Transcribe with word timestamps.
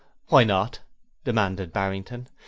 'Why 0.29 0.43
not?' 0.43 0.79
demanded 1.25 1.71
Barrington. 1.71 2.27